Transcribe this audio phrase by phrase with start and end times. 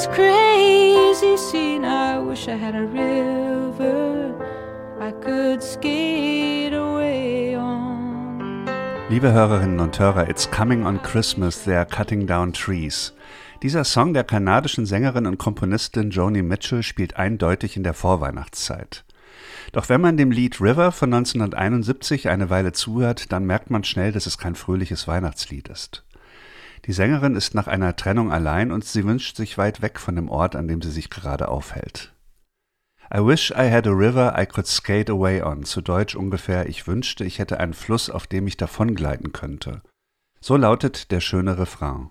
[0.00, 1.84] this crazy scene.
[1.84, 4.34] I wish I had a river
[4.98, 8.66] I could skate away on.
[9.10, 13.12] Liebe Hörerinnen und Hörer, It's Coming on Christmas, They're Cutting Down Trees.
[13.62, 19.04] Dieser Song der kanadischen Sängerin und Komponistin Joni Mitchell spielt eindeutig in der Vorweihnachtszeit.
[19.72, 24.12] Doch wenn man dem Lied River von 1971 eine Weile zuhört, dann merkt man schnell,
[24.12, 26.04] dass es kein fröhliches Weihnachtslied ist.
[26.86, 30.28] Die Sängerin ist nach einer Trennung allein und sie wünscht sich weit weg von dem
[30.28, 32.14] Ort, an dem sie sich gerade aufhält.
[33.12, 35.64] I wish I had a river I could skate away on.
[35.64, 39.82] Zu Deutsch ungefähr, ich wünschte, ich hätte einen Fluss, auf dem ich davongleiten könnte.
[40.40, 42.10] So lautet der schöne Refrain.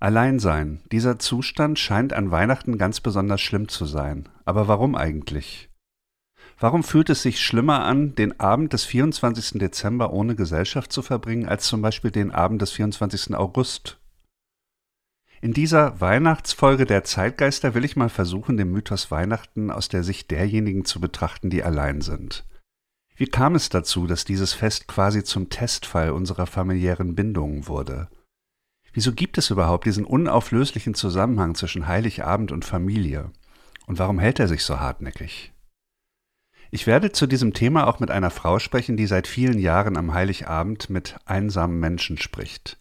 [0.00, 4.28] Alleinsein, dieser Zustand scheint an Weihnachten ganz besonders schlimm zu sein.
[4.44, 5.71] Aber warum eigentlich?
[6.62, 9.58] Warum fühlt es sich schlimmer an, den Abend des 24.
[9.58, 13.34] Dezember ohne Gesellschaft zu verbringen, als zum Beispiel den Abend des 24.
[13.34, 13.98] August
[15.40, 20.30] in dieser Weihnachtsfolge der Zeitgeister will ich mal versuchen, den Mythos Weihnachten aus der Sicht
[20.30, 22.44] derjenigen zu betrachten, die allein sind.
[23.16, 28.08] Wie kam es dazu, dass dieses Fest quasi zum Testfall unserer familiären Bindungen wurde?
[28.92, 33.32] Wieso gibt es überhaupt diesen unauflöslichen Zusammenhang zwischen Heiligabend und Familie?
[33.88, 35.52] Und warum hält er sich so hartnäckig?
[36.74, 40.14] Ich werde zu diesem Thema auch mit einer Frau sprechen, die seit vielen Jahren am
[40.14, 42.78] Heiligabend mit einsamen Menschen spricht.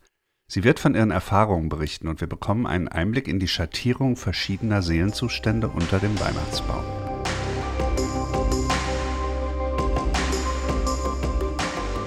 [0.47, 4.81] Sie wird von ihren Erfahrungen berichten und wir bekommen einen Einblick in die Schattierung verschiedener
[4.81, 6.85] Seelenzustände unter dem Weihnachtsbaum.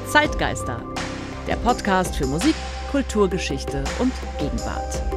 [0.08, 0.82] Zeitgeister,
[1.46, 2.54] der Podcast für Musik,
[2.92, 5.13] Kulturgeschichte und Gegenwart.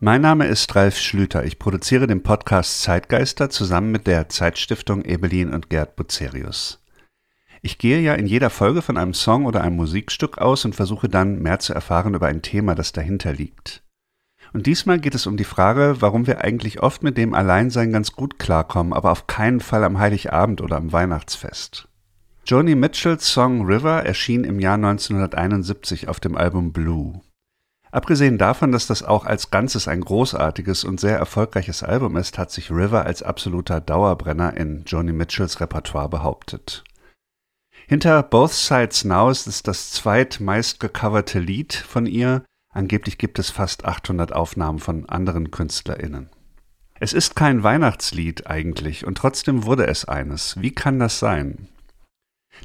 [0.00, 1.44] Mein Name ist Ralf Schlüter.
[1.44, 6.82] Ich produziere den Podcast Zeitgeister zusammen mit der Zeitstiftung Ebelin und Gerd Bucerius.
[7.62, 11.08] Ich gehe ja in jeder Folge von einem Song oder einem Musikstück aus und versuche
[11.08, 13.82] dann mehr zu erfahren über ein Thema, das dahinter liegt.
[14.52, 18.12] Und diesmal geht es um die Frage, warum wir eigentlich oft mit dem Alleinsein ganz
[18.12, 21.88] gut klarkommen, aber auf keinen Fall am Heiligabend oder am Weihnachtsfest.
[22.46, 27.22] Joni Mitchells Song River erschien im Jahr 1971 auf dem Album Blue.
[27.94, 32.50] Abgesehen davon, dass das auch als Ganzes ein großartiges und sehr erfolgreiches Album ist, hat
[32.50, 36.82] sich River als absoluter Dauerbrenner in Joni Mitchells Repertoire behauptet.
[37.86, 42.42] Hinter Both Sides Now ist es das zweitmeist gecoverte Lied von ihr.
[42.72, 46.30] Angeblich gibt es fast 800 Aufnahmen von anderen KünstlerInnen.
[46.98, 50.60] Es ist kein Weihnachtslied eigentlich und trotzdem wurde es eines.
[50.60, 51.68] Wie kann das sein?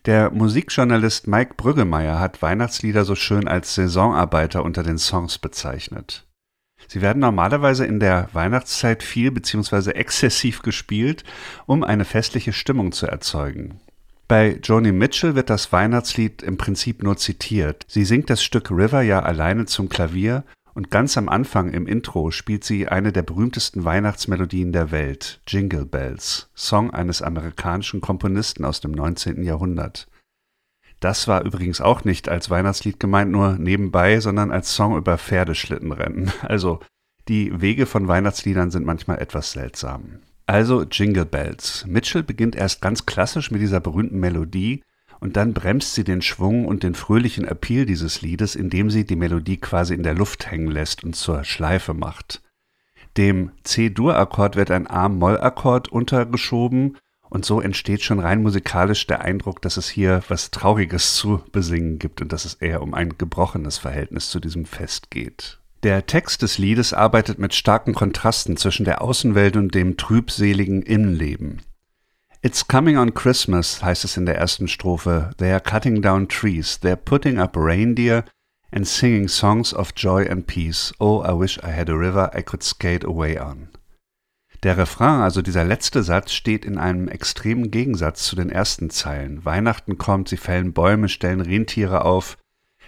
[0.06, 6.26] Der Musikjournalist Mike Brüggemeier hat Weihnachtslieder so schön als Saisonarbeiter unter den Songs bezeichnet.
[6.88, 9.92] Sie werden normalerweise in der Weihnachtszeit viel bzw.
[9.92, 11.24] exzessiv gespielt,
[11.66, 13.80] um eine festliche Stimmung zu erzeugen.
[14.28, 17.86] Bei Joni Mitchell wird das Weihnachtslied im Prinzip nur zitiert.
[17.88, 20.44] Sie singt das Stück River ja alleine zum Klavier
[20.80, 25.86] und ganz am Anfang im Intro spielt sie eine der berühmtesten Weihnachtsmelodien der Welt, Jingle
[25.86, 29.44] Bells, Song eines amerikanischen Komponisten aus dem 19.
[29.44, 30.08] Jahrhundert.
[31.02, 36.32] Das war übrigens auch nicht als Weihnachtslied gemeint, nur nebenbei, sondern als Song über Pferdeschlittenrennen.
[36.44, 36.80] Also
[37.28, 40.20] die Wege von Weihnachtsliedern sind manchmal etwas seltsam.
[40.46, 41.86] Also Jingle Bells.
[41.88, 44.82] Mitchell beginnt erst ganz klassisch mit dieser berühmten Melodie
[45.20, 49.16] und dann bremst sie den Schwung und den fröhlichen Appeal dieses Liedes, indem sie die
[49.16, 52.42] Melodie quasi in der Luft hängen lässt und zur Schleife macht.
[53.18, 56.98] Dem C-Dur-Akkord wird ein A-Moll-Akkord untergeschoben
[57.30, 62.00] und so entsteht schon rein musikalisch der Eindruck, dass es hier was Trauriges zu besingen
[62.00, 65.60] gibt und dass es eher um ein gebrochenes Verhältnis zu diesem Fest geht.
[65.84, 71.62] Der Text des Liedes arbeitet mit starken Kontrasten zwischen der Außenwelt und dem trübseligen Innenleben.
[72.42, 75.32] It's coming on Christmas, heißt es in der ersten Strophe.
[75.40, 78.24] They are cutting down trees, they're putting up reindeer
[78.72, 80.94] and singing songs of joy and peace.
[81.00, 83.68] Oh, I wish I had a river I could skate away on.
[84.64, 89.44] Der Refrain, also dieser letzte Satz, steht in einem extremen Gegensatz zu den ersten Zeilen.
[89.44, 92.38] Weihnachten kommt, sie fällen Bäume, stellen Rentiere auf.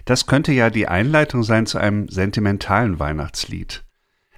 [0.05, 3.83] Das könnte ja die Einleitung sein zu einem sentimentalen Weihnachtslied.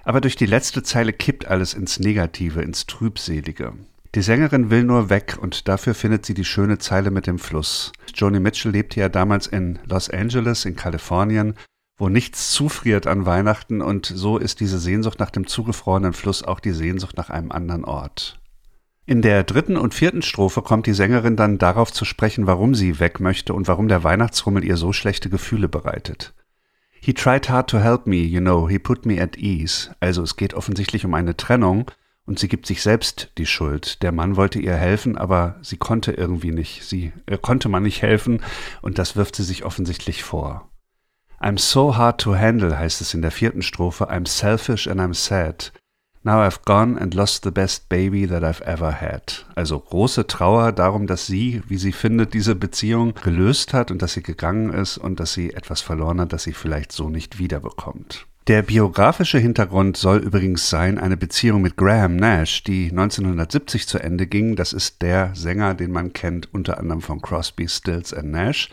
[0.02, 3.74] Aber durch die letzte Zeile kippt alles ins Negative, ins Trübselige.
[4.14, 7.90] Die Sängerin will nur weg und dafür findet sie die schöne Zeile mit dem Fluss.
[8.14, 11.54] Joni Mitchell lebte ja damals in Los Angeles in Kalifornien,
[11.96, 16.60] wo nichts zufriert an Weihnachten und so ist diese Sehnsucht nach dem zugefrorenen Fluss auch
[16.60, 18.40] die Sehnsucht nach einem anderen Ort.
[19.04, 23.00] In der dritten und vierten Strophe kommt die Sängerin dann darauf zu sprechen, warum sie
[23.00, 26.34] weg möchte und warum der Weihnachtsrummel ihr so schlechte Gefühle bereitet.
[27.00, 29.94] He tried hard to help me, you know, he put me at ease.
[29.98, 31.90] Also es geht offensichtlich um eine Trennung
[32.26, 34.02] und sie gibt sich selbst die Schuld.
[34.02, 36.84] Der Mann wollte ihr helfen, aber sie konnte irgendwie nicht.
[36.84, 38.42] Sie äh, konnte man nicht helfen
[38.82, 40.70] und das wirft sie sich offensichtlich vor.
[41.40, 44.10] I'm so hard to handle heißt es in der vierten Strophe.
[44.10, 45.72] I'm selfish and I'm sad.
[46.26, 49.44] Now I've gone and lost the best baby that I've ever had.
[49.54, 54.14] Also große Trauer darum, dass sie, wie sie findet, diese Beziehung gelöst hat und dass
[54.14, 58.26] sie gegangen ist und dass sie etwas verloren hat, das sie vielleicht so nicht wiederbekommt.
[58.46, 64.26] Der biografische Hintergrund soll übrigens sein eine Beziehung mit Graham Nash, die 1970 zu Ende
[64.26, 64.54] ging.
[64.54, 68.68] Das ist der Sänger, den man kennt, unter anderem von Crosby, Stills and Nash.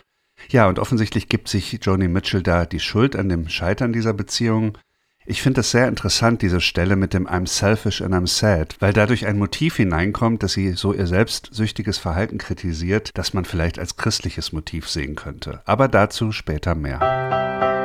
[0.50, 4.76] Ja, und offensichtlich gibt sich Joni Mitchell da die Schuld an dem Scheitern dieser Beziehung.
[5.24, 8.92] Ich finde es sehr interessant, diese Stelle mit dem I'm selfish and I'm sad, weil
[8.92, 13.96] dadurch ein Motiv hineinkommt, dass sie so ihr selbstsüchtiges Verhalten kritisiert, das man vielleicht als
[13.96, 15.62] christliches Motiv sehen könnte.
[15.64, 17.81] Aber dazu später mehr.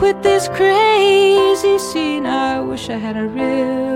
[0.00, 2.24] Quit this crazy scene.
[2.24, 3.89] I wish I had a river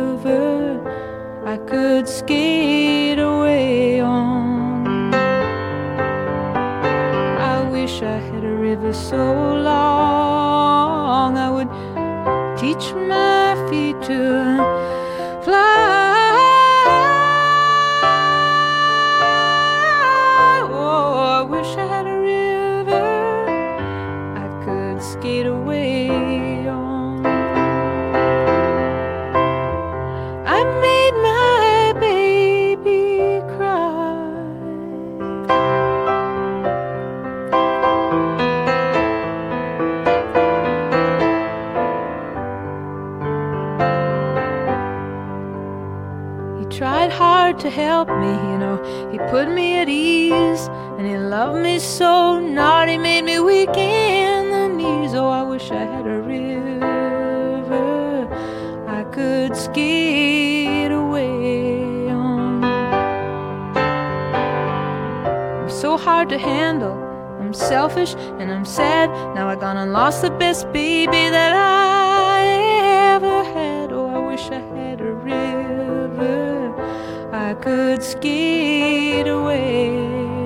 [77.65, 79.89] could skate away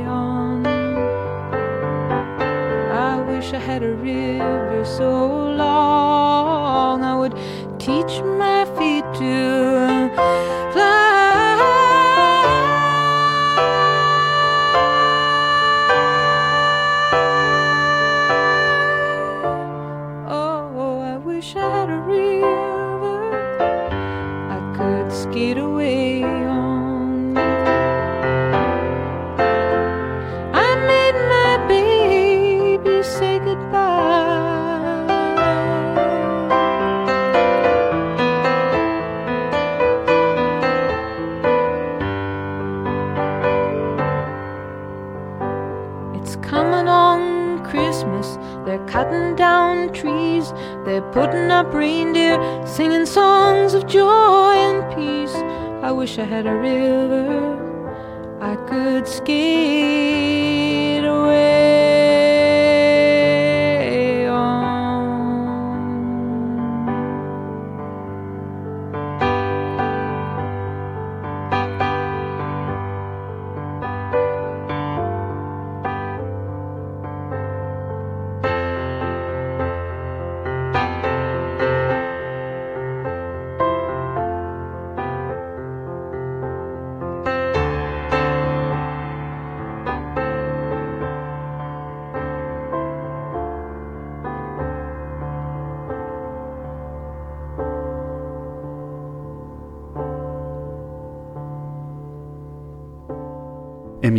[0.06, 0.64] on.
[2.92, 7.34] I wish I had a river so long I would
[7.80, 8.37] teach my
[50.88, 55.34] They're putting up reindeer, singing songs of joy and peace.
[55.82, 59.34] I wish I had a river I could skate
[61.04, 61.57] away.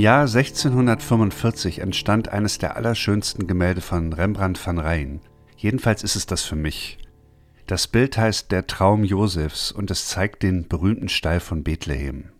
[0.09, 5.21] Jahr 1645 entstand eines der allerschönsten Gemälde von Rembrandt van Rijn.
[5.55, 6.97] Jedenfalls ist es das für mich.
[7.67, 12.31] Das Bild heißt Der Traum Josefs und es zeigt den berühmten Stall von Bethlehem.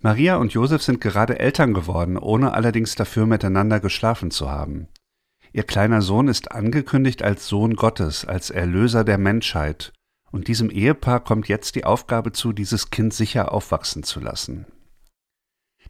[0.00, 4.88] Maria und Josef sind gerade Eltern geworden, ohne allerdings dafür miteinander geschlafen zu haben.
[5.52, 9.92] Ihr kleiner Sohn ist angekündigt als Sohn Gottes, als Erlöser der Menschheit,
[10.32, 14.66] und diesem Ehepaar kommt jetzt die Aufgabe zu, dieses Kind sicher aufwachsen zu lassen.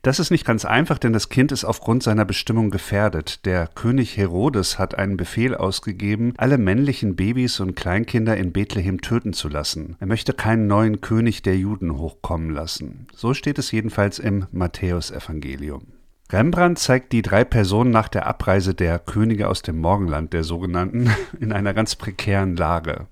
[0.04, 3.46] Das ist nicht ganz einfach, denn das Kind ist aufgrund seiner Bestimmung gefährdet.
[3.46, 9.32] Der König Herodes hat einen Befehl ausgegeben, alle männlichen Babys und Kleinkinder in Bethlehem töten
[9.32, 9.96] zu lassen.
[10.00, 13.06] Er möchte keinen neuen König der Juden hochkommen lassen.
[13.14, 15.87] So steht es jedenfalls im Matthäusevangelium.
[16.30, 21.11] Rembrandt zeigt die drei Personen nach der Abreise der Könige aus dem Morgenland, der sogenannten,
[21.40, 23.06] in einer ganz prekären Lage.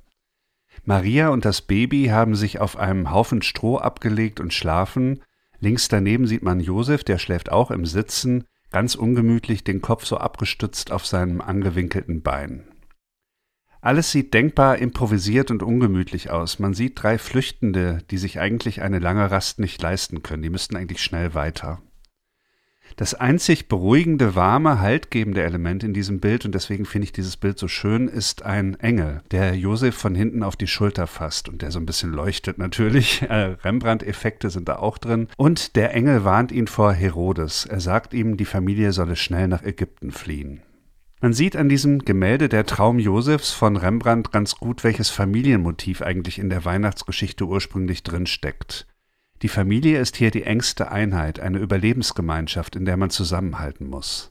[0.84, 5.22] Maria und das Baby haben sich auf einem Haufen Stroh abgelegt und schlafen,
[5.62, 10.16] Links daneben sieht man Josef, der schläft auch im Sitzen, ganz ungemütlich, den Kopf so
[10.16, 12.64] abgestützt auf seinem angewinkelten Bein.
[13.80, 16.58] Alles sieht denkbar improvisiert und ungemütlich aus.
[16.58, 20.42] Man sieht drei Flüchtende, die sich eigentlich eine lange Rast nicht leisten können.
[20.42, 21.80] Die müssten eigentlich schnell weiter.
[22.96, 27.58] Das einzig beruhigende, warme, haltgebende Element in diesem Bild, und deswegen finde ich dieses Bild
[27.58, 31.70] so schön, ist ein Engel, der Josef von hinten auf die Schulter fasst und der
[31.70, 33.22] so ein bisschen leuchtet natürlich.
[33.32, 35.28] Äh, Rembrandt-Effekte sind da auch drin.
[35.38, 37.64] Und der Engel warnt ihn vor Herodes.
[37.64, 40.60] Er sagt ihm, die Familie solle schnell nach Ägypten fliehen.
[41.22, 46.40] Man sieht an diesem Gemälde Der Traum Josefs von Rembrandt ganz gut, welches Familienmotiv eigentlich
[46.40, 48.88] in der Weihnachtsgeschichte ursprünglich drin steckt.
[49.42, 54.30] Die Familie ist hier die engste Einheit, eine Überlebensgemeinschaft, in der man zusammenhalten muss.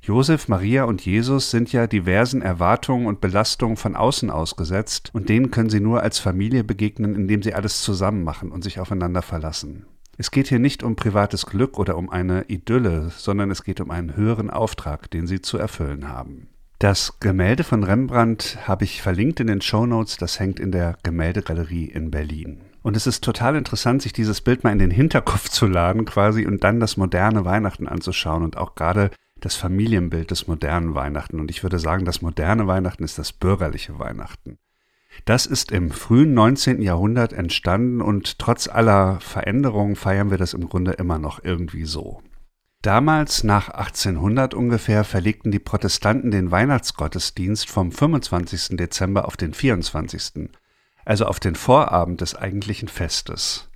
[0.00, 5.50] Josef, Maria und Jesus sind ja diversen Erwartungen und Belastungen von außen ausgesetzt, und denen
[5.50, 9.84] können sie nur als Familie begegnen, indem sie alles zusammen machen und sich aufeinander verlassen.
[10.16, 13.90] Es geht hier nicht um privates Glück oder um eine Idylle, sondern es geht um
[13.90, 16.48] einen höheren Auftrag, den sie zu erfüllen haben.
[16.78, 20.16] Das Gemälde von Rembrandt habe ich verlinkt in den Show Notes.
[20.16, 22.62] das hängt in der Gemäldegalerie in Berlin.
[22.82, 26.46] Und es ist total interessant, sich dieses Bild mal in den Hinterkopf zu laden quasi
[26.46, 29.10] und dann das moderne Weihnachten anzuschauen und auch gerade
[29.40, 31.40] das Familienbild des modernen Weihnachten.
[31.40, 34.58] Und ich würde sagen, das moderne Weihnachten ist das bürgerliche Weihnachten.
[35.24, 36.82] Das ist im frühen 19.
[36.82, 42.22] Jahrhundert entstanden und trotz aller Veränderungen feiern wir das im Grunde immer noch irgendwie so.
[42.82, 48.78] Damals, nach 1800 ungefähr, verlegten die Protestanten den Weihnachtsgottesdienst vom 25.
[48.78, 50.22] Dezember auf den 24
[51.10, 53.68] also auf den Vorabend des eigentlichen Festes.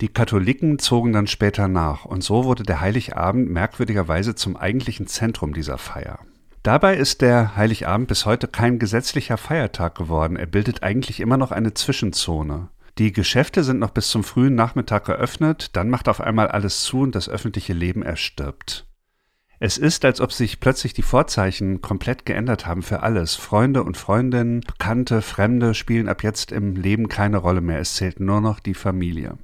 [0.00, 5.54] Die Katholiken zogen dann später nach, und so wurde der Heiligabend merkwürdigerweise zum eigentlichen Zentrum
[5.54, 6.20] dieser Feier.
[6.62, 11.50] Dabei ist der Heiligabend bis heute kein gesetzlicher Feiertag geworden, er bildet eigentlich immer noch
[11.50, 12.68] eine Zwischenzone.
[12.98, 17.00] Die Geschäfte sind noch bis zum frühen Nachmittag geöffnet, dann macht auf einmal alles zu
[17.00, 18.87] und das öffentliche Leben erstirbt.
[19.60, 23.34] Es ist, als ob sich plötzlich die Vorzeichen komplett geändert haben für alles.
[23.34, 27.80] Freunde und Freundinnen, Bekannte, Fremde spielen ab jetzt im Leben keine Rolle mehr.
[27.80, 29.36] Es zählt nur noch die Familie.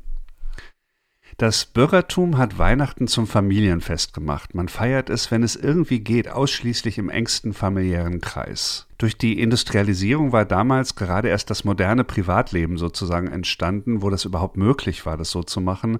[1.36, 4.54] Das Bürgertum hat Weihnachten zum Familienfest gemacht.
[4.54, 8.86] Man feiert es, wenn es irgendwie geht, ausschließlich im engsten familiären Kreis.
[8.98, 14.56] Durch die Industrialisierung war damals gerade erst das moderne Privatleben sozusagen entstanden, wo das überhaupt
[14.56, 15.98] möglich war, das so zu machen.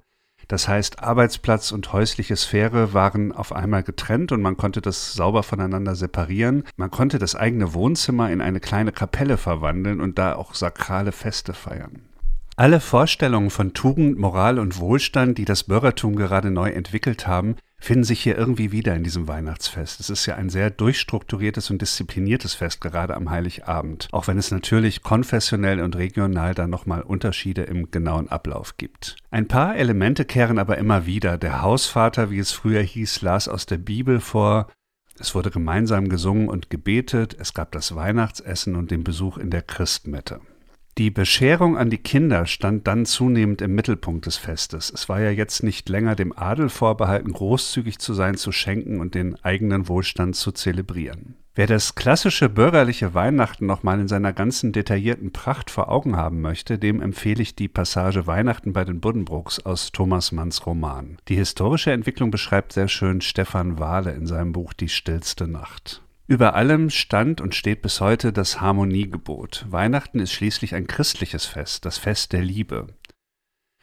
[0.49, 5.43] Das heißt, Arbeitsplatz und häusliche Sphäre waren auf einmal getrennt und man konnte das sauber
[5.43, 6.65] voneinander separieren.
[6.77, 11.55] Man konnte das eigene Wohnzimmer in eine kleine Kapelle verwandeln und da auch sakrale Feste
[11.55, 12.03] feiern.
[12.57, 18.05] Alle Vorstellungen von Tugend, Moral und Wohlstand, die das Bürgertum gerade neu entwickelt haben, finden
[18.05, 20.01] sich hier irgendwie wieder in diesem Weihnachtsfest.
[20.01, 24.51] Es ist ja ein sehr durchstrukturiertes und diszipliniertes Fest, gerade am Heiligabend, auch wenn es
[24.51, 29.17] natürlich konfessionell und regional dann nochmal Unterschiede im genauen Ablauf gibt.
[29.31, 31.37] Ein paar Elemente kehren aber immer wieder.
[31.37, 34.69] Der Hausvater, wie es früher hieß, las aus der Bibel vor,
[35.19, 39.63] es wurde gemeinsam gesungen und gebetet, es gab das Weihnachtsessen und den Besuch in der
[39.63, 40.41] Christmette.
[40.97, 44.93] Die Bescherung an die Kinder stand dann zunehmend im Mittelpunkt des Festes.
[44.95, 49.17] Es war ja jetzt nicht länger dem Adel vorbehalten, großzügig zu sein, zu schenken und
[49.17, 51.35] den eigenen Wohlstand zu zelebrieren.
[51.57, 56.79] Wer das klassische bürgerliche Weihnachten nochmal in seiner ganzen detaillierten Pracht vor Augen haben möchte,
[56.79, 61.17] dem empfehle ich die Passage Weihnachten bei den Buddenbrooks aus Thomas Manns Roman.
[61.29, 66.04] Die historische Entwicklung beschreibt sehr schön Stefan Wahle in seinem Buch Die stillste Nacht.
[66.27, 69.67] Über allem stand und steht bis heute das Harmoniegebot.
[69.69, 72.87] Weihnachten ist schließlich ein christliches Fest, das Fest der Liebe.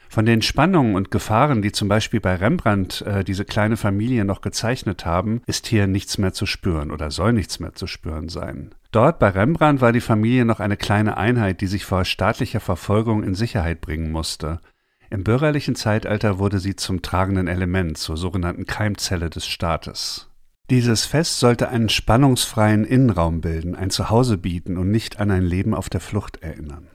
[0.10, 4.42] Von den Spannungen und Gefahren, die zum Beispiel bei Rembrandt äh, diese kleine Familie noch
[4.42, 8.76] gezeichnet haben, ist hier nichts mehr zu spüren oder soll nichts mehr zu spüren sein.
[8.92, 13.24] Dort bei Rembrandt war die Familie noch eine kleine Einheit, die sich vor staatlicher Verfolgung
[13.24, 14.60] in Sicherheit bringen musste.
[15.12, 20.31] Im bürgerlichen Zeitalter wurde sie zum tragenden Element, zur sogenannten Keimzelle des Staates.
[20.72, 25.74] Dieses Fest sollte einen spannungsfreien Innenraum bilden, ein Zuhause bieten und nicht an ein Leben
[25.74, 26.88] auf der Flucht erinnern.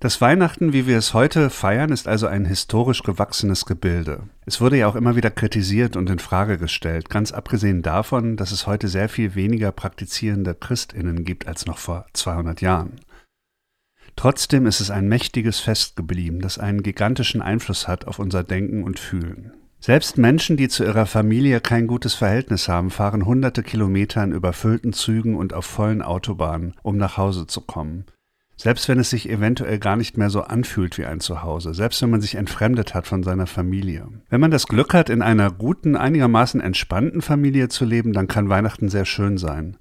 [0.00, 4.28] Das Weihnachten, wie wir es heute feiern, ist also ein historisch gewachsenes Gebilde.
[4.44, 8.52] Es wurde ja auch immer wieder kritisiert und in Frage gestellt, ganz abgesehen davon, dass
[8.52, 13.00] es heute sehr viel weniger praktizierende Christinnen gibt als noch vor 200 Jahren.
[14.14, 18.84] Trotzdem ist es ein mächtiges Fest geblieben, das einen gigantischen Einfluss hat auf unser Denken
[18.84, 19.52] und Fühlen.
[19.86, 24.92] Selbst Menschen, die zu ihrer Familie kein gutes Verhältnis haben, fahren hunderte Kilometer in überfüllten
[24.92, 28.04] Zügen und auf vollen Autobahnen, um nach Hause zu kommen.
[28.56, 32.10] Selbst wenn es sich eventuell gar nicht mehr so anfühlt wie ein Zuhause, selbst wenn
[32.10, 34.08] man sich entfremdet hat von seiner Familie.
[34.28, 38.48] Wenn man das Glück hat, in einer guten, einigermaßen entspannten Familie zu leben, dann kann
[38.48, 39.76] Weihnachten sehr schön sein.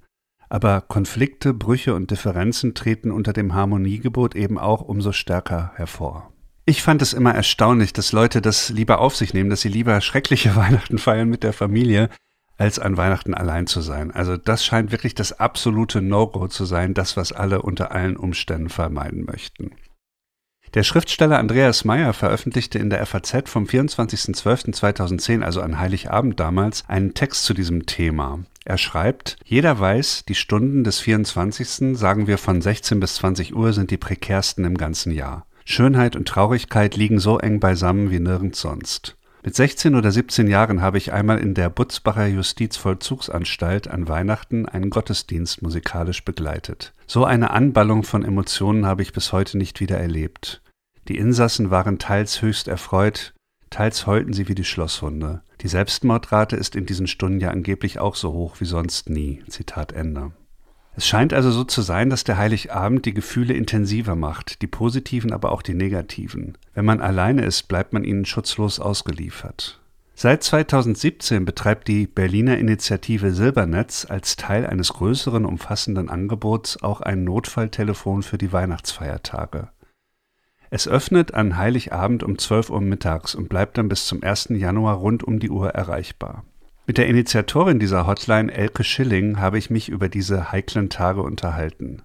[0.50, 6.31] Aber Konflikte, Brüche und Differenzen treten unter dem Harmoniegebot eben auch umso stärker hervor.
[6.67, 10.01] Ich fand es immer erstaunlich, dass Leute das lieber auf sich nehmen, dass sie lieber
[10.01, 12.10] schreckliche Weihnachten feiern mit der Familie,
[12.57, 14.12] als an Weihnachten allein zu sein.
[14.12, 18.69] Also das scheint wirklich das absolute No-Go zu sein, das, was alle unter allen Umständen
[18.69, 19.72] vermeiden möchten.
[20.74, 27.13] Der Schriftsteller Andreas Meyer veröffentlichte in der FAZ vom 24.12.2010, also an Heiligabend damals, einen
[27.13, 28.39] Text zu diesem Thema.
[28.65, 31.98] Er schreibt, jeder weiß, die Stunden des 24.
[31.98, 35.45] sagen wir von 16 bis 20 Uhr sind die prekärsten im ganzen Jahr.
[35.65, 39.17] Schönheit und Traurigkeit liegen so eng beisammen wie nirgends sonst.
[39.43, 44.89] Mit 16 oder 17 Jahren habe ich einmal in der Butzbacher Justizvollzugsanstalt an Weihnachten einen
[44.89, 46.93] Gottesdienst musikalisch begleitet.
[47.07, 50.62] So eine Anballung von Emotionen habe ich bis heute nicht wieder erlebt.
[51.08, 53.34] Die Insassen waren teils höchst erfreut,
[53.69, 55.41] teils heulten sie wie die Schlosshunde.
[55.62, 59.43] Die Selbstmordrate ist in diesen Stunden ja angeblich auch so hoch wie sonst nie.
[59.47, 60.32] Zitat Ende.
[60.97, 65.34] Es scheint also so zu sein, dass der Heiligabend die Gefühle intensiver macht, die positiven,
[65.34, 66.58] aber auch die negativen.
[66.73, 69.81] Wenn man alleine ist, bleibt man ihnen schutzlos ausgeliefert.
[70.17, 77.25] Seit 2017 betreibt die Berliner Initiative Silbernetz als Teil eines größeren umfassenden Angebots auch ein
[77.25, 79.67] Notfalltelefon für die Weihnachtsfeiertage.
[80.69, 84.49] Es öffnet an Heiligabend um 12 Uhr mittags und bleibt dann bis zum 1.
[84.51, 86.45] Januar rund um die Uhr erreichbar.
[86.88, 92.04] Mit der Initiatorin dieser Hotline, Elke Schilling, habe ich mich über diese heiklen Tage unterhalten.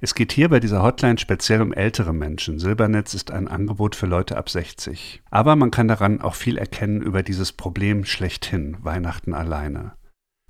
[0.00, 2.60] Es geht hier bei dieser Hotline speziell um ältere Menschen.
[2.60, 5.22] Silbernetz ist ein Angebot für Leute ab 60.
[5.30, 9.92] Aber man kann daran auch viel erkennen über dieses Problem schlechthin, Weihnachten alleine.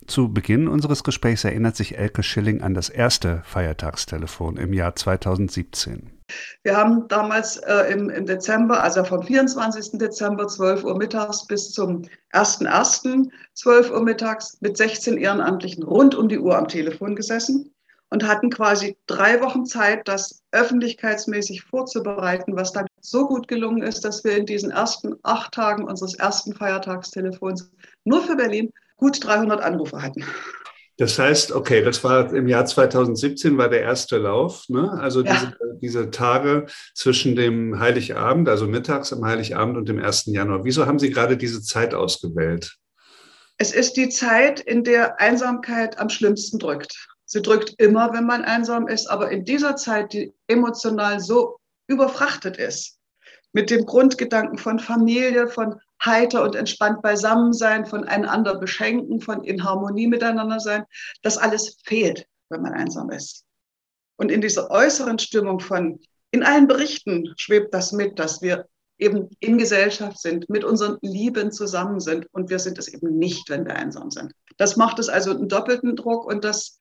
[0.07, 6.14] Zu Beginn unseres Gesprächs erinnert sich Elke Schilling an das erste Feiertagstelefon im Jahr 2017.
[6.63, 9.99] Wir haben damals äh, im, im, Dezember, also vom 24.
[9.99, 13.31] Dezember 12 Uhr mittags bis zum 1.1.
[13.55, 17.75] 12 Uhr mittags mit 16 Ehrenamtlichen rund um die Uhr am Telefon gesessen
[18.11, 24.05] und hatten quasi drei Wochen Zeit, das öffentlichkeitsmäßig vorzubereiten, was dann so gut gelungen ist,
[24.05, 27.71] dass wir in diesen ersten acht Tagen unseres ersten Feiertagstelefons
[28.05, 30.25] nur für Berlin gut 300 Anrufe hatten.
[30.97, 34.93] Das heißt, okay, das war im Jahr 2017 war der erste Lauf, ne?
[34.93, 35.35] Also ja.
[35.35, 40.27] diese, diese Tage zwischen dem Heiligabend, also mittags am Heiligabend und dem 1.
[40.27, 40.65] Januar.
[40.65, 42.77] Wieso haben Sie gerade diese Zeit ausgewählt?
[43.57, 47.09] Es ist die Zeit, in der Einsamkeit am schlimmsten drückt.
[47.25, 52.57] Sie drückt immer, wenn man einsam ist, aber in dieser Zeit, die emotional so überfrachtet
[52.57, 52.99] ist,
[53.53, 59.45] mit dem Grundgedanken von Familie, von heiter und entspannt beisammen sein, von einander beschenken, von
[59.45, 60.85] in Harmonie miteinander sein.
[61.23, 63.45] Das alles fehlt, wenn man einsam ist.
[64.17, 68.67] Und in dieser äußeren Stimmung von, in allen Berichten schwebt das mit, dass wir
[68.99, 73.51] eben in Gesellschaft sind, mit unseren Lieben zusammen sind und wir sind es eben nicht,
[73.51, 74.33] wenn wir einsam sind.
[74.57, 76.81] Das macht es also einen doppelten Druck und das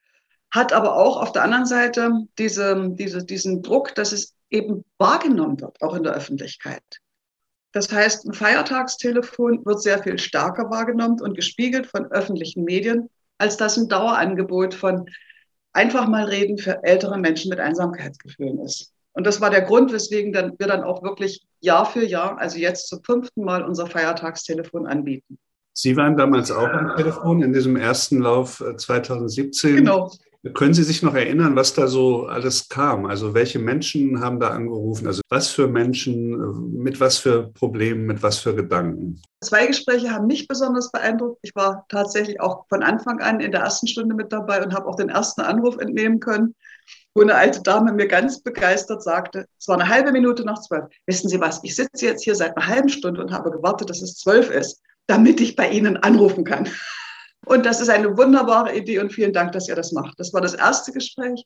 [0.51, 5.59] hat aber auch auf der anderen Seite diese, diese, diesen Druck, dass es eben wahrgenommen
[5.59, 6.83] wird, auch in der Öffentlichkeit.
[7.73, 13.09] Das heißt, ein Feiertagstelefon wird sehr viel stärker wahrgenommen und gespiegelt von öffentlichen Medien,
[13.39, 15.07] als das ein Dauerangebot von
[15.73, 18.91] einfach mal reden für ältere Menschen mit Einsamkeitsgefühlen ist.
[19.13, 22.57] Und das war der Grund, weswegen dann, wir dann auch wirklich Jahr für Jahr, also
[22.57, 25.37] jetzt zum fünften Mal, unser Feiertagstelefon anbieten.
[25.73, 29.71] Sie waren damals auch am Telefon in diesem ersten Lauf 2017.
[29.71, 30.11] Äh, genau.
[30.53, 33.05] Können Sie sich noch erinnern, was da so alles kam?
[33.05, 35.07] Also welche Menschen haben da angerufen?
[35.07, 39.21] Also was für Menschen, mit was für Problemen, mit was für Gedanken?
[39.41, 41.39] Zwei Gespräche haben mich besonders beeindruckt.
[41.43, 44.87] Ich war tatsächlich auch von Anfang an in der ersten Stunde mit dabei und habe
[44.87, 46.55] auch den ersten Anruf entnehmen können,
[47.15, 50.85] wo eine alte Dame mir ganz begeistert sagte, es war eine halbe Minute nach zwölf.
[51.05, 54.01] Wissen Sie was, ich sitze jetzt hier seit einer halben Stunde und habe gewartet, dass
[54.01, 56.67] es zwölf ist, damit ich bei Ihnen anrufen kann.
[57.45, 60.19] Und das ist eine wunderbare Idee und vielen Dank, dass ihr das macht.
[60.19, 61.45] Das war das erste Gespräch.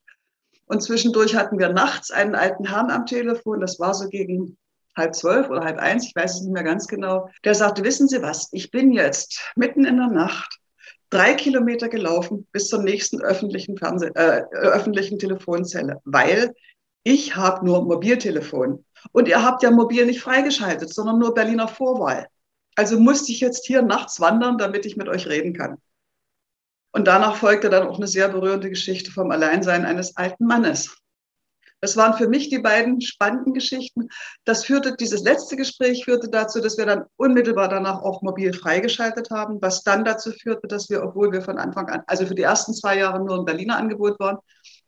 [0.65, 3.61] Und zwischendurch hatten wir nachts einen alten Herrn am Telefon.
[3.61, 4.57] Das war so gegen
[4.97, 8.07] halb zwölf oder halb eins, ich weiß es nicht mehr ganz genau, der sagte, wissen
[8.07, 10.59] Sie was, ich bin jetzt mitten in der Nacht
[11.09, 16.53] drei Kilometer gelaufen bis zur nächsten öffentlichen, Fernseh äh, öffentlichen Telefonzelle, weil
[17.03, 18.83] ich habe nur Mobiltelefon.
[19.13, 22.27] Und ihr habt ja mobil nicht freigeschaltet, sondern nur Berliner Vorwahl.
[22.75, 25.77] Also musste ich jetzt hier nachts wandern, damit ich mit euch reden kann.
[26.91, 30.97] Und danach folgte dann auch eine sehr berührende Geschichte vom Alleinsein eines alten Mannes.
[31.79, 34.09] Das waren für mich die beiden spannenden Geschichten.
[34.45, 39.29] Das führte, dieses letzte Gespräch führte dazu, dass wir dann unmittelbar danach auch mobil freigeschaltet
[39.29, 42.41] haben, was dann dazu führte, dass wir, obwohl wir von Anfang an, also für die
[42.41, 44.39] ersten zwei Jahre nur ein Berliner Angebot waren,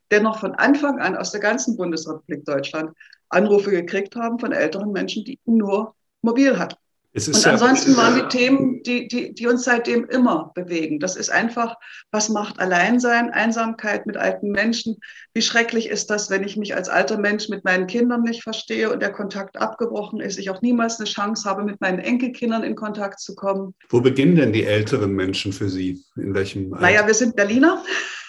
[0.09, 2.91] dennoch von Anfang an aus der ganzen Bundesrepublik Deutschland
[3.29, 6.75] Anrufe gekriegt haben von älteren Menschen, die nur mobil hatten.
[7.15, 10.99] Und ansonsten waren die Themen, die, die, die uns seitdem immer bewegen.
[10.99, 11.75] Das ist einfach,
[12.11, 14.97] was macht Alleinsein, Einsamkeit mit alten Menschen?
[15.33, 18.91] Wie schrecklich ist das, wenn ich mich als alter Mensch mit meinen Kindern nicht verstehe
[18.91, 22.75] und der Kontakt abgebrochen ist, ich auch niemals eine Chance habe, mit meinen Enkelkindern in
[22.75, 23.73] Kontakt zu kommen?
[23.89, 26.03] Wo beginnen denn die älteren Menschen für Sie?
[26.15, 26.85] In welchem Alter?
[26.85, 27.83] Naja, wir sind Berliner.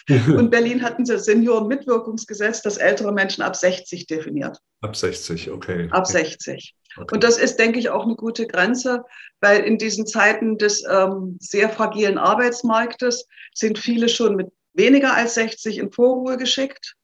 [0.28, 4.58] Und Berlin hat ein Seniorenmitwirkungsgesetz, das ältere Menschen ab 60 definiert.
[4.80, 5.88] Ab 60, okay.
[5.90, 6.74] Ab 60.
[6.96, 7.14] Okay.
[7.14, 9.04] Und das ist, denke ich, auch eine gute Grenze,
[9.40, 15.34] weil in diesen Zeiten des ähm, sehr fragilen Arbeitsmarktes sind viele schon mit weniger als
[15.34, 16.94] 60 in Vorruhe geschickt.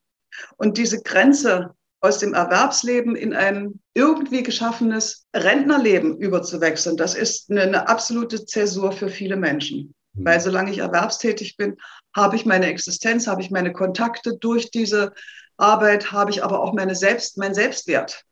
[0.56, 7.62] Und diese Grenze aus dem Erwerbsleben in ein irgendwie geschaffenes Rentnerleben überzuwechseln, das ist eine,
[7.62, 9.94] eine absolute Zäsur für viele Menschen.
[10.16, 10.24] Mhm.
[10.24, 11.76] Weil solange ich erwerbstätig bin,
[12.14, 15.12] habe ich meine Existenz, habe ich meine Kontakte durch diese
[15.56, 18.26] Arbeit, habe ich aber auch meine Selbst, mein Selbstwert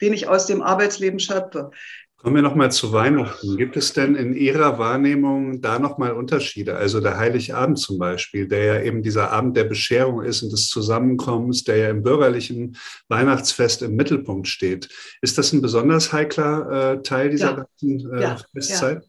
[0.00, 1.70] den ich aus dem Arbeitsleben schöpfe.
[2.16, 3.56] Kommen wir nochmal zu Weihnachten.
[3.56, 6.74] Gibt es denn in Ihrer Wahrnehmung da nochmal Unterschiede?
[6.74, 10.68] Also der Heiligabend zum Beispiel, der ja eben dieser Abend der Bescherung ist und des
[10.68, 12.76] Zusammenkommens, der ja im bürgerlichen
[13.08, 14.88] Weihnachtsfest im Mittelpunkt steht.
[15.20, 17.56] Ist das ein besonders heikler äh, Teil dieser ja.
[17.56, 18.36] ganzen äh, ja.
[18.54, 19.02] Festzeit?
[19.02, 19.08] Ja.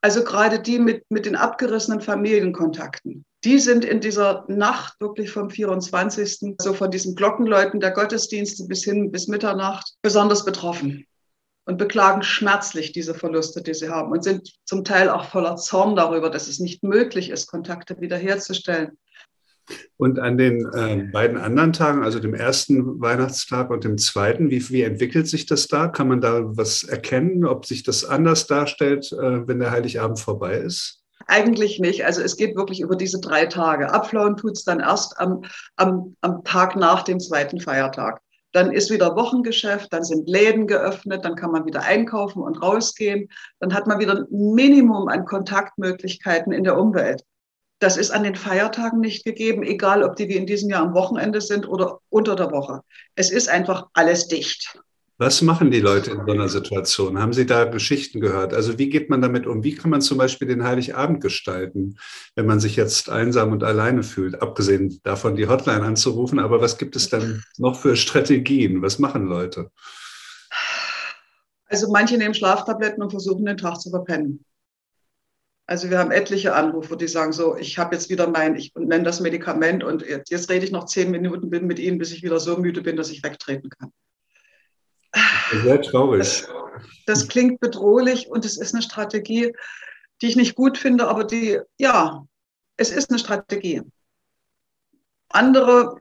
[0.00, 5.50] Also gerade die mit, mit den abgerissenen Familienkontakten die sind in dieser Nacht wirklich vom
[5.50, 6.56] 24.
[6.58, 11.06] so von diesen Glockenläuten der Gottesdienste bis hin bis Mitternacht besonders betroffen
[11.64, 15.94] und beklagen schmerzlich diese Verluste, die sie haben und sind zum Teil auch voller Zorn
[15.94, 18.98] darüber, dass es nicht möglich ist, Kontakte wiederherzustellen.
[19.96, 24.68] Und an den äh, beiden anderen Tagen, also dem ersten Weihnachtstag und dem zweiten, wie,
[24.70, 25.88] wie entwickelt sich das da?
[25.88, 30.54] Kann man da was erkennen, ob sich das anders darstellt, äh, wenn der Heiligabend vorbei
[30.54, 31.02] ist?
[31.26, 32.04] Eigentlich nicht.
[32.04, 33.92] Also es geht wirklich über diese drei Tage.
[33.92, 35.42] Abflauen tut es dann erst am,
[35.76, 38.20] am, am Tag nach dem zweiten Feiertag.
[38.52, 43.28] Dann ist wieder Wochengeschäft, dann sind Läden geöffnet, dann kann man wieder einkaufen und rausgehen.
[43.60, 47.24] Dann hat man wieder ein Minimum an Kontaktmöglichkeiten in der Umwelt.
[47.80, 50.94] Das ist an den Feiertagen nicht gegeben, egal ob die wie in diesem Jahr am
[50.94, 52.82] Wochenende sind oder unter der Woche.
[53.14, 54.78] Es ist einfach alles dicht.
[55.20, 57.18] Was machen die Leute in so einer Situation?
[57.18, 58.54] Haben Sie da Geschichten gehört?
[58.54, 59.64] Also wie geht man damit um?
[59.64, 61.98] Wie kann man zum Beispiel den Heiligabend gestalten,
[62.36, 64.40] wenn man sich jetzt einsam und alleine fühlt?
[64.40, 66.38] Abgesehen davon, die Hotline anzurufen.
[66.38, 68.80] Aber was gibt es dann noch für Strategien?
[68.80, 69.72] Was machen Leute?
[71.66, 74.44] Also manche nehmen Schlaftabletten und versuchen den Tag zu verpennen.
[75.68, 79.04] Also wir haben etliche Anrufe, die sagen so, ich habe jetzt wieder mein, ich nenne
[79.04, 82.40] das Medikament und jetzt, jetzt rede ich noch zehn Minuten mit Ihnen, bis ich wieder
[82.40, 83.92] so müde bin, dass ich wegtreten kann.
[85.62, 86.20] Sehr traurig.
[86.20, 86.48] Das,
[87.04, 89.52] das klingt bedrohlich und es ist eine Strategie,
[90.22, 92.26] die ich nicht gut finde, aber die, ja,
[92.78, 93.82] es ist eine Strategie.
[95.28, 96.00] Andere,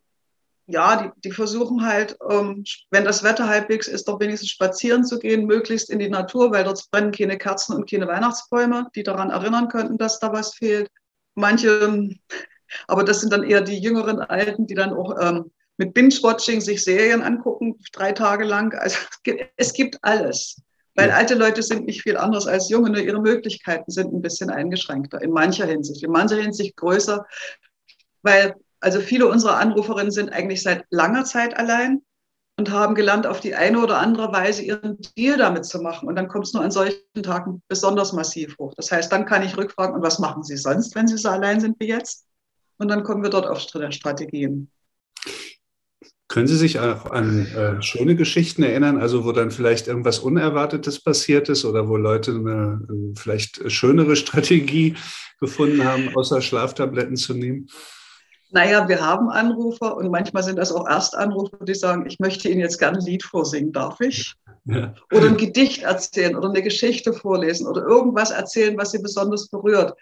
[0.67, 5.17] ja, die, die versuchen halt, ähm, wenn das Wetter halbwegs ist, doch wenigstens spazieren zu
[5.17, 9.29] gehen, möglichst in die Natur, weil dort brennen keine Kerzen und keine Weihnachtsbäume, die daran
[9.29, 10.89] erinnern könnten, dass da was fehlt.
[11.35, 12.09] Manche,
[12.87, 16.83] aber das sind dann eher die jüngeren Alten, die dann auch ähm, mit Binge-Watching sich
[16.83, 18.73] Serien angucken, drei Tage lang.
[18.73, 18.97] Also
[19.55, 20.61] es gibt alles.
[20.95, 24.49] Weil alte Leute sind nicht viel anderes als junge, nur ihre Möglichkeiten sind ein bisschen
[24.49, 27.23] eingeschränkter in mancher Hinsicht, in mancher Hinsicht größer,
[28.23, 32.01] weil also viele unserer Anruferinnen sind eigentlich seit langer Zeit allein
[32.59, 36.07] und haben gelernt, auf die eine oder andere Weise ihren Deal damit zu machen.
[36.07, 38.73] Und dann kommt es nur an solchen Tagen besonders massiv hoch.
[38.75, 41.59] Das heißt, dann kann ich rückfragen, und was machen Sie sonst, wenn Sie so allein
[41.59, 42.25] sind wie jetzt?
[42.77, 44.71] Und dann kommen wir dort auf Strategien.
[46.27, 50.99] Können Sie sich auch an äh, schöne Geschichten erinnern, also wo dann vielleicht irgendwas Unerwartetes
[50.99, 54.95] passiert ist oder wo Leute eine, eine vielleicht schönere Strategie
[55.39, 57.69] gefunden haben, außer Schlaftabletten zu nehmen?
[58.49, 62.61] Naja, wir haben Anrufer und manchmal sind das auch Erstanrufer, die sagen, ich möchte Ihnen
[62.61, 64.35] jetzt gerne ein Lied vorsingen, darf ich?
[64.65, 64.93] Ja.
[65.13, 69.97] Oder ein Gedicht erzählen oder eine Geschichte vorlesen oder irgendwas erzählen, was Sie besonders berührt.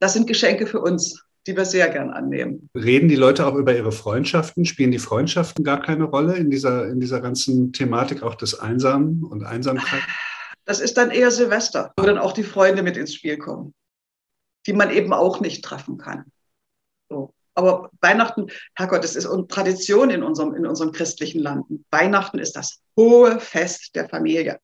[0.00, 2.68] Das sind Geschenke für uns die wir sehr gern annehmen.
[2.74, 4.64] Reden die Leute auch über ihre Freundschaften?
[4.64, 9.24] Spielen die Freundschaften gar keine Rolle in dieser, in dieser ganzen Thematik auch des Einsamen
[9.24, 10.02] und Einsamkeit?
[10.64, 13.74] Das ist dann eher Silvester, wo dann auch die Freunde mit ins Spiel kommen,
[14.66, 16.26] die man eben auch nicht treffen kann.
[17.08, 17.34] So.
[17.54, 21.84] Aber Weihnachten, Herrgott, das ist Tradition in unserem, in unserem christlichen Landen.
[21.90, 24.60] Weihnachten ist das hohe Fest der Familie.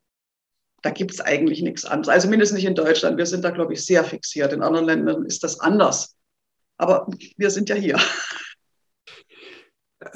[0.82, 2.08] Da gibt es eigentlich nichts anderes.
[2.08, 3.18] Also mindestens nicht in Deutschland.
[3.18, 4.52] Wir sind da, glaube ich, sehr fixiert.
[4.52, 6.16] In anderen Ländern ist das anders.
[6.78, 7.98] Aber wir sind ja hier.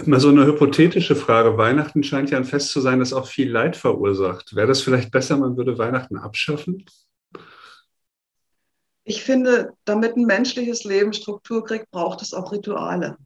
[0.04, 1.56] Mal so eine hypothetische Frage.
[1.56, 4.54] Weihnachten scheint ja ein Fest zu sein, das auch viel Leid verursacht.
[4.54, 6.84] Wäre das vielleicht besser, man würde Weihnachten abschaffen?
[9.04, 13.16] Ich finde, damit ein menschliches Leben Struktur kriegt, braucht es auch Rituale.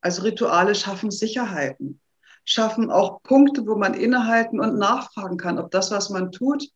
[0.00, 2.00] Also Rituale schaffen Sicherheiten,
[2.44, 6.68] schaffen auch Punkte, wo man innehalten und nachfragen kann, ob das, was man tut,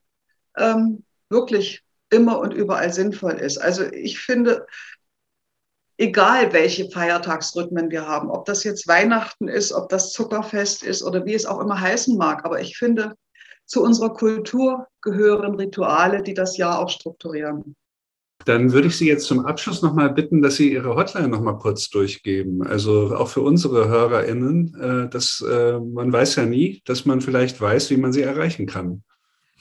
[0.57, 3.59] ähm, wirklich immer und überall sinnvoll ist.
[3.59, 4.67] Also ich finde,
[5.99, 11.27] egal welche Feiertagsrhythmen wir haben, ob das jetzt Weihnachten ist, ob das Zuckerfest ist oder
[11.27, 13.15] wie es auch immer heißen mag, aber ich finde,
[13.67, 17.77] zu unserer Kultur gehören Rituale, die das Jahr auch strukturieren.
[18.45, 21.91] Dann würde ich Sie jetzt zum Abschluss nochmal bitten, dass Sie Ihre Hotline nochmal kurz
[21.91, 22.67] durchgeben.
[22.67, 27.61] Also auch für unsere HörerInnen, äh, dass äh, man weiß ja nie, dass man vielleicht
[27.61, 29.03] weiß, wie man sie erreichen kann.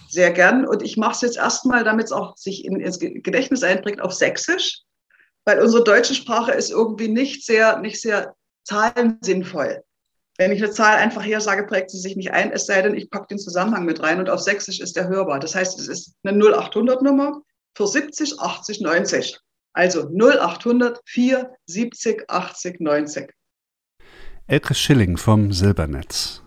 [0.09, 0.65] Sehr gern.
[0.65, 4.13] Und ich mache es jetzt erstmal, damit es auch sich in, ins Gedächtnis einprägt, auf
[4.13, 4.83] Sächsisch,
[5.43, 9.83] weil unsere deutsche Sprache ist irgendwie nicht sehr, nicht sehr zahlensinnvoll.
[10.37, 12.95] Wenn ich eine Zahl einfach hier sage, prägt sie sich nicht ein, es sei denn,
[12.95, 15.39] ich packe den Zusammenhang mit rein und auf Sächsisch ist der hörbar.
[15.39, 17.41] Das heißt, es ist eine 0800-Nummer
[17.77, 19.39] für 70, 80, 90.
[19.73, 23.29] Also 0800 4 70 80 90.
[24.47, 26.41] Elke Schilling vom Silbernetz.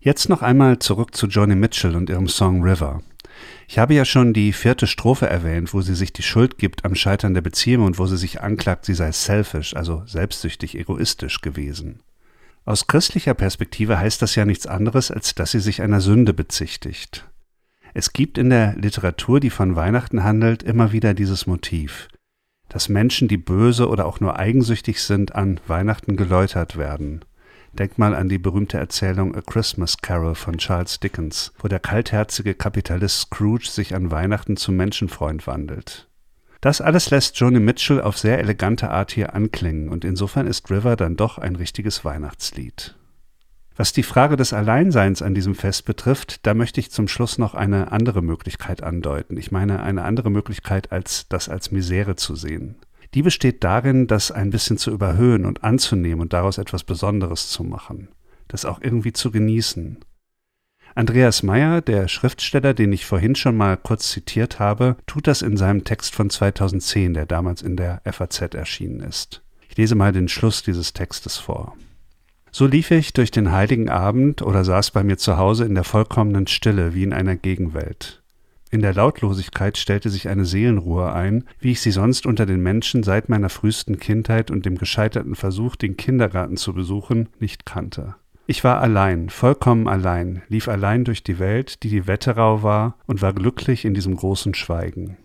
[0.00, 3.02] Jetzt noch einmal zurück zu Johnny Mitchell und ihrem Song River.
[3.68, 6.96] Ich habe ja schon die vierte Strophe erwähnt, wo sie sich die Schuld gibt am
[6.96, 12.02] Scheitern der Beziehung und wo sie sich anklagt, sie sei selfish, also selbstsüchtig, egoistisch gewesen.
[12.64, 17.27] Aus christlicher Perspektive heißt das ja nichts anderes, als dass sie sich einer Sünde bezichtigt.
[17.98, 22.06] Es gibt in der Literatur, die von Weihnachten handelt, immer wieder dieses Motiv,
[22.68, 27.24] dass Menschen, die böse oder auch nur eigensüchtig sind, an Weihnachten geläutert werden.
[27.72, 32.54] Denk mal an die berühmte Erzählung A Christmas Carol von Charles Dickens, wo der kaltherzige
[32.54, 36.08] Kapitalist Scrooge sich an Weihnachten zum Menschenfreund wandelt.
[36.60, 40.94] Das alles lässt Joni Mitchell auf sehr elegante Art hier anklingen und insofern ist River
[40.94, 42.94] dann doch ein richtiges Weihnachtslied.
[43.78, 47.54] Was die Frage des Alleinseins an diesem Fest betrifft, da möchte ich zum Schluss noch
[47.54, 49.36] eine andere Möglichkeit andeuten.
[49.36, 52.74] Ich meine eine andere Möglichkeit, als das als Misere zu sehen.
[53.14, 57.62] Die besteht darin, das ein bisschen zu überhöhen und anzunehmen und daraus etwas Besonderes zu
[57.62, 58.08] machen,
[58.48, 59.98] das auch irgendwie zu genießen.
[60.96, 65.56] Andreas Meyer, der Schriftsteller, den ich vorhin schon mal kurz zitiert habe, tut das in
[65.56, 69.44] seinem Text von 2010, der damals in der FAZ erschienen ist.
[69.68, 71.76] Ich lese mal den Schluss dieses Textes vor.
[72.58, 75.84] So lief ich durch den heiligen Abend oder saß bei mir zu Hause in der
[75.84, 78.20] vollkommenen Stille wie in einer Gegenwelt.
[78.72, 83.04] In der Lautlosigkeit stellte sich eine Seelenruhe ein, wie ich sie sonst unter den Menschen
[83.04, 88.16] seit meiner frühesten Kindheit und dem gescheiterten Versuch, den Kindergarten zu besuchen, nicht kannte.
[88.48, 93.22] Ich war allein, vollkommen allein, lief allein durch die Welt, die die Wetterau war, und
[93.22, 95.16] war glücklich in diesem großen Schweigen.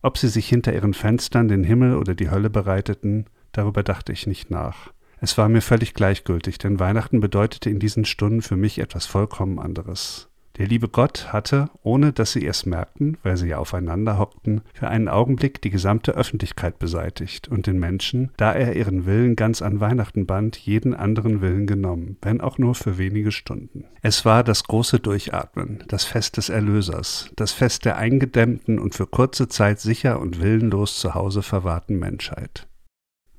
[0.00, 4.28] Ob sie sich hinter ihren Fenstern den Himmel oder die Hölle bereiteten, darüber dachte ich
[4.28, 4.92] nicht nach.
[5.22, 9.60] Es war mir völlig gleichgültig, denn Weihnachten bedeutete in diesen Stunden für mich etwas vollkommen
[9.60, 10.28] anderes.
[10.58, 14.88] Der liebe Gott hatte, ohne dass sie es merkten, weil sie ja aufeinander hockten, für
[14.88, 19.78] einen Augenblick die gesamte Öffentlichkeit beseitigt und den Menschen, da er ihren Willen ganz an
[19.78, 23.84] Weihnachten band, jeden anderen Willen genommen, wenn auch nur für wenige Stunden.
[24.02, 29.06] Es war das große Durchatmen, das Fest des Erlösers, das Fest der eingedämmten und für
[29.06, 32.66] kurze Zeit sicher und willenlos zu Hause verwahrten Menschheit.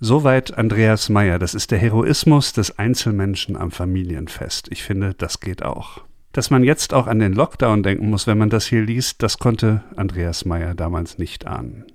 [0.06, 1.40] Soweit Andreas Meyer.
[1.40, 4.68] Das ist der Heroismus des Einzelmenschen am Familienfest.
[4.70, 6.02] Ich finde, das geht auch.
[6.34, 9.40] Dass man jetzt auch an den Lockdown denken muss, wenn man das hier liest, das
[9.40, 11.86] konnte Andreas Meyer damals nicht ahnen.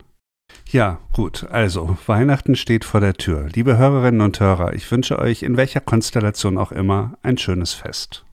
[0.70, 3.50] Ja, gut, also Weihnachten steht vor der Tür.
[3.52, 8.24] Liebe Hörerinnen und Hörer, ich wünsche euch in welcher Konstellation auch immer ein schönes Fest.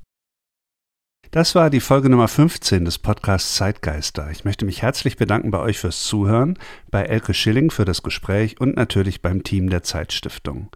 [1.35, 4.31] Das war die Folge Nummer 15 des Podcasts Zeitgeister.
[4.31, 6.57] Ich möchte mich herzlich bedanken bei euch fürs Zuhören,
[6.91, 10.69] bei Elke Schilling für das Gespräch und natürlich beim Team der Zeitstiftung.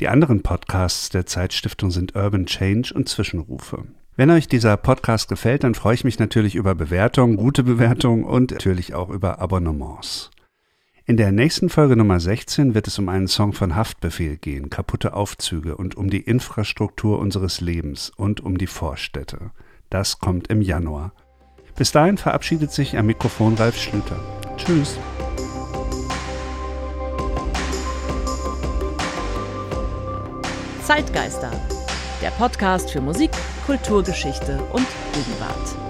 [0.00, 3.88] Die anderen Podcasts der Zeitstiftung sind Urban Change und Zwischenrufe.
[4.16, 8.52] Wenn euch dieser Podcast gefällt, dann freue ich mich natürlich über Bewertungen, gute Bewertungen und
[8.52, 10.30] natürlich auch über Abonnements.
[11.04, 15.12] In der nächsten Folge Nummer 16 wird es um einen Song von Haftbefehl gehen, kaputte
[15.12, 19.50] Aufzüge und um die Infrastruktur unseres Lebens und um die Vorstädte.
[19.90, 21.12] Das kommt im Januar.
[21.74, 24.16] Bis dahin verabschiedet sich am Mikrofon Ralf Schlüter.
[24.56, 24.96] Tschüss.
[30.84, 31.50] Zeitgeister,
[32.22, 33.30] der Podcast für Musik,
[33.66, 35.89] Kulturgeschichte und Gegenwart.